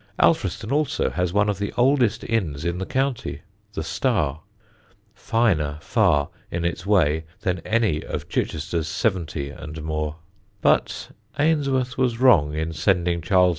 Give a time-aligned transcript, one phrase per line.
[0.19, 3.41] Alfriston also has one of the oldest inns in the county
[3.73, 4.41] the "Star"
[5.13, 10.15] (finer far in its way than any of Chichester's seventy and more);
[10.59, 13.49] but Ainsworth was wrong in sending Charles II.